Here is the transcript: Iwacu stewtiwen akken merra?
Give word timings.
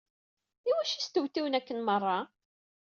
Iwacu 0.69 0.99
stewtiwen 1.05 1.57
akken 1.59 1.79
merra? 1.87 2.17